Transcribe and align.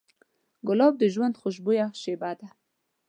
ګلاب 0.67 0.93
د 0.99 1.03
ژوند 1.13 1.39
خوشبویه 1.41 1.87
شیبه 2.01 2.31
ده. 2.39 2.47